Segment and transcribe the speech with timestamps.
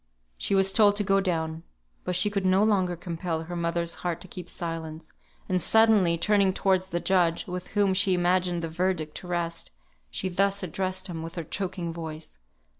[0.35, 1.61] She was told to go down.
[2.05, 5.13] But she could no longer compel her mother's heart to keep silence,
[5.47, 9.69] and suddenly turning towards the judge (with whom she imagined the verdict to rest),
[10.09, 12.39] she thus addressed him with her choking voice.